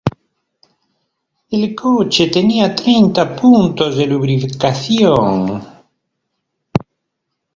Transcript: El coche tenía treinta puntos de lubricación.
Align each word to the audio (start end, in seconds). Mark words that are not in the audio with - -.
El 1.51 1.75
coche 1.75 2.25
tenía 2.29 2.73
treinta 2.73 3.35
puntos 3.35 3.95
de 3.97 4.07
lubricación. 4.07 5.61